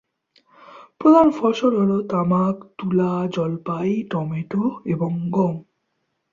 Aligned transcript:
প্রধান 0.99 1.27
ফসল 1.31 1.71
হলো 1.81 1.97
তামাক, 2.01 2.55
তুলা, 2.77 3.13
জলপাই, 3.27 3.89
টমেটো 4.09 4.63
এবং 4.85 5.11
গম। 5.31 5.55